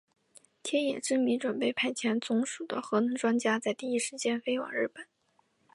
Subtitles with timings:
[0.63, 5.05] 天野之弥准备派遣总署的核能专家在第一时间飞往日本。